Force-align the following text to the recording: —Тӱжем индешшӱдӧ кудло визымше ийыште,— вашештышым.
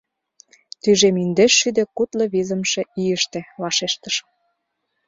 —Тӱжем 0.81 1.15
индешшӱдӧ 1.23 1.83
кудло 1.95 2.25
визымше 2.33 2.81
ийыште,— 3.01 3.39
вашештышым. 3.61 4.27